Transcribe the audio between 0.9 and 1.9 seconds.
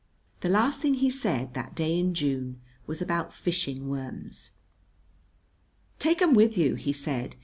he said that